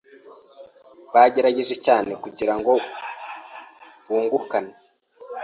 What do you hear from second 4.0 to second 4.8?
bungukane.